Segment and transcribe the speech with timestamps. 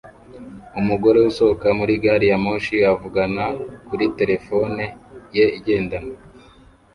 [0.79, 3.43] Umugore usohoka muri gari ya moshi avugana
[3.87, 4.83] kuri terefone
[5.35, 6.15] ye igendanwa